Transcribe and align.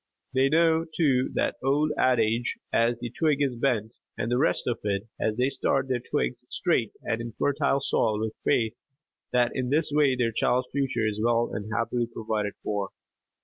They 0.33 0.49
know, 0.49 0.87
too, 0.97 1.29
that 1.35 1.57
old 1.63 1.91
adage 1.95 2.55
"as 2.73 2.97
the 2.97 3.11
twig 3.11 3.39
is 3.39 3.55
bent," 3.55 3.93
and 4.17 4.31
the 4.31 4.39
rest 4.39 4.65
of 4.65 4.79
it, 4.83 5.03
so 5.21 5.31
they 5.37 5.49
start 5.49 5.89
their 5.89 5.99
twigs 5.99 6.43
straight 6.49 6.93
and 7.03 7.21
in 7.21 7.33
fertile 7.33 7.81
soil 7.81 8.19
with 8.19 8.33
faith 8.43 8.73
that 9.31 9.51
in 9.55 9.69
this 9.69 9.91
way 9.93 10.15
their 10.15 10.31
child's 10.31 10.69
future 10.71 11.05
is 11.05 11.21
well 11.23 11.51
and 11.53 11.71
happily 11.71 12.07
provided 12.11 12.53
for. 12.63 12.89